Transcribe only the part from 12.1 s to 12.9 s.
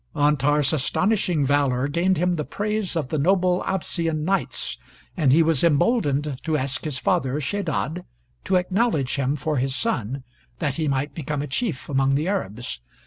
the Arabs.